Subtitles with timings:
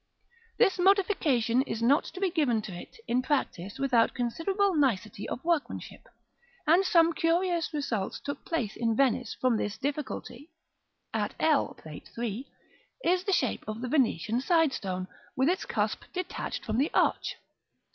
[0.57, 5.45] This modification is not to be given to it in practice without considerable nicety of
[5.45, 6.07] workmanship;
[6.65, 10.49] and some curious results took place in Venice from this difficulty.
[11.13, 12.47] At l (Plate III.)
[13.03, 17.35] is the shape of the Venetian side stone, with its cusp detached from the arch.